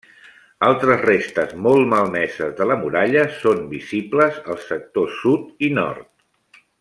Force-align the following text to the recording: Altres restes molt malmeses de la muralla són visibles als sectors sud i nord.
Altres 0.67 1.01
restes 1.07 1.51
molt 1.67 1.91
malmeses 1.91 2.55
de 2.61 2.67
la 2.71 2.79
muralla 2.85 3.27
són 3.43 3.61
visibles 3.77 4.43
als 4.55 4.67
sectors 4.73 5.19
sud 5.27 5.67
i 5.69 5.75
nord. 5.81 6.63